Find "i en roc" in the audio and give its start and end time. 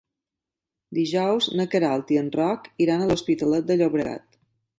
2.15-2.67